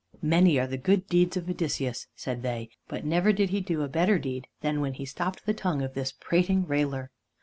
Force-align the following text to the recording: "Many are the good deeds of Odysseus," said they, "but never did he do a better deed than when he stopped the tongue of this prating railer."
"Many 0.23 0.59
are 0.59 0.65
the 0.65 0.79
good 0.79 1.05
deeds 1.05 1.37
of 1.37 1.47
Odysseus," 1.47 2.07
said 2.15 2.41
they, 2.41 2.69
"but 2.87 3.05
never 3.05 3.31
did 3.31 3.51
he 3.51 3.61
do 3.61 3.83
a 3.83 3.87
better 3.87 4.17
deed 4.17 4.47
than 4.61 4.81
when 4.81 4.95
he 4.95 5.05
stopped 5.05 5.45
the 5.45 5.53
tongue 5.53 5.83
of 5.83 5.93
this 5.93 6.11
prating 6.11 6.65
railer." 6.65 7.11